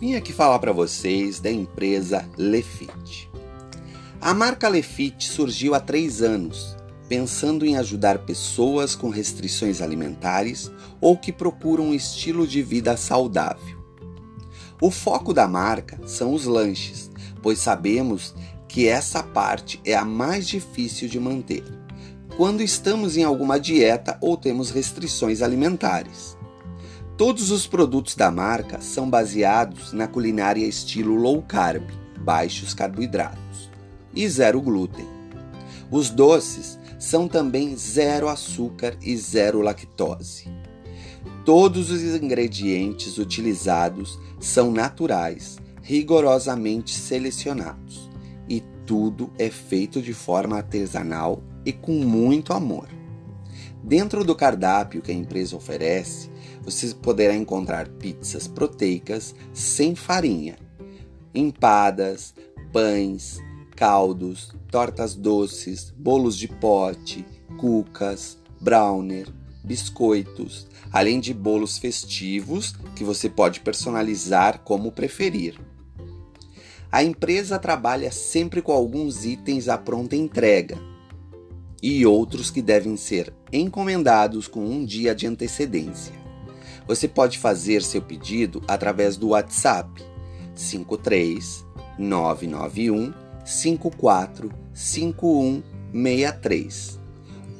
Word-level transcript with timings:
Vim 0.00 0.14
aqui 0.14 0.32
falar 0.32 0.60
para 0.60 0.70
vocês 0.70 1.40
da 1.40 1.50
empresa 1.50 2.24
Lefit. 2.36 3.28
A 4.20 4.32
marca 4.32 4.68
Lefit 4.68 5.28
surgiu 5.28 5.74
há 5.74 5.80
três 5.80 6.22
anos, 6.22 6.76
pensando 7.08 7.66
em 7.66 7.76
ajudar 7.76 8.20
pessoas 8.20 8.94
com 8.94 9.08
restrições 9.08 9.82
alimentares 9.82 10.70
ou 11.00 11.16
que 11.16 11.32
procuram 11.32 11.86
um 11.86 11.94
estilo 11.94 12.46
de 12.46 12.62
vida 12.62 12.96
saudável. 12.96 13.76
O 14.80 14.88
foco 14.88 15.34
da 15.34 15.48
marca 15.48 15.98
são 16.06 16.32
os 16.32 16.44
lanches, 16.44 17.10
pois 17.42 17.58
sabemos 17.58 18.36
que 18.68 18.86
essa 18.86 19.20
parte 19.20 19.80
é 19.84 19.96
a 19.96 20.04
mais 20.04 20.46
difícil 20.46 21.08
de 21.08 21.18
manter 21.18 21.64
quando 22.36 22.62
estamos 22.62 23.16
em 23.16 23.24
alguma 23.24 23.58
dieta 23.58 24.16
ou 24.20 24.36
temos 24.36 24.70
restrições 24.70 25.42
alimentares. 25.42 26.37
Todos 27.18 27.50
os 27.50 27.66
produtos 27.66 28.14
da 28.14 28.30
marca 28.30 28.80
são 28.80 29.10
baseados 29.10 29.92
na 29.92 30.06
culinária 30.06 30.64
estilo 30.64 31.16
low 31.16 31.42
carb, 31.42 31.82
baixos 32.20 32.72
carboidratos 32.72 33.68
e 34.14 34.28
zero 34.28 34.62
glúten. 34.62 35.04
Os 35.90 36.10
doces 36.10 36.78
são 36.96 37.26
também 37.26 37.76
zero 37.76 38.28
açúcar 38.28 38.96
e 39.02 39.16
zero 39.16 39.60
lactose. 39.60 40.44
Todos 41.44 41.90
os 41.90 42.02
ingredientes 42.02 43.18
utilizados 43.18 44.16
são 44.38 44.70
naturais, 44.70 45.58
rigorosamente 45.82 46.96
selecionados, 46.96 48.08
e 48.48 48.62
tudo 48.86 49.32
é 49.36 49.50
feito 49.50 50.00
de 50.00 50.14
forma 50.14 50.58
artesanal 50.58 51.42
e 51.66 51.72
com 51.72 51.94
muito 51.94 52.52
amor. 52.52 52.97
Dentro 53.88 54.22
do 54.22 54.34
cardápio 54.34 55.00
que 55.00 55.10
a 55.10 55.14
empresa 55.14 55.56
oferece, 55.56 56.28
você 56.62 56.94
poderá 56.94 57.34
encontrar 57.34 57.88
pizzas 57.88 58.46
proteicas 58.46 59.34
sem 59.50 59.94
farinha, 59.94 60.58
empadas, 61.34 62.34
pães, 62.70 63.38
caldos, 63.74 64.52
tortas 64.70 65.14
doces, 65.14 65.90
bolos 65.96 66.36
de 66.36 66.48
pote, 66.48 67.24
cucas, 67.56 68.36
browner, 68.60 69.26
biscoitos, 69.64 70.68
além 70.92 71.18
de 71.18 71.32
bolos 71.32 71.78
festivos 71.78 72.74
que 72.94 73.02
você 73.02 73.26
pode 73.26 73.60
personalizar 73.60 74.58
como 74.64 74.92
preferir. 74.92 75.58
A 76.92 77.02
empresa 77.02 77.58
trabalha 77.58 78.12
sempre 78.12 78.60
com 78.60 78.72
alguns 78.72 79.24
itens 79.24 79.66
à 79.66 79.78
pronta 79.78 80.14
entrega 80.14 80.76
e 81.82 82.06
outros 82.06 82.50
que 82.50 82.62
devem 82.62 82.96
ser 82.96 83.32
encomendados 83.52 84.48
com 84.48 84.64
um 84.64 84.82
dia 84.84 85.14
de 85.14 85.26
antecedência. 85.26 86.14
Você 86.86 87.06
pode 87.06 87.38
fazer 87.38 87.82
seu 87.82 88.00
pedido 88.00 88.62
através 88.66 89.16
do 89.16 89.28
WhatsApp 89.28 90.02
53 90.54 91.64
991 91.98 93.12
54 93.44 94.50
5163 94.72 96.98